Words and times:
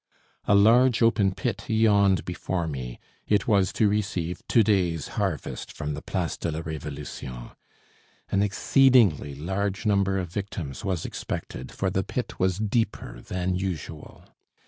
A 0.45 0.55
large, 0.55 1.03
open 1.03 1.35
pit 1.35 1.69
yawned 1.69 2.25
before 2.25 2.65
me. 2.67 2.97
It 3.27 3.47
was 3.47 3.71
to 3.73 3.87
receive 3.87 4.41
to 4.47 4.63
day's 4.63 5.09
harvest 5.09 5.71
from 5.71 5.93
the 5.93 6.01
Place 6.01 6.37
de 6.37 6.49
la 6.49 6.63
Révolution. 6.63 7.51
An 8.31 8.41
exceedingly 8.41 9.35
large 9.35 9.85
number 9.85 10.17
of 10.17 10.31
victims 10.33 10.83
was 10.83 11.05
expected, 11.05 11.71
for 11.71 11.91
the 11.91 12.01
pit 12.03 12.39
was 12.39 12.57
deeper 12.57 13.21
than 13.21 13.53
usual. 13.53 14.25